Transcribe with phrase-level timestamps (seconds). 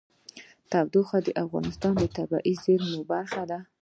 [0.71, 3.59] تودوخه د افغانستان د طبیعي زیرمو برخه ده.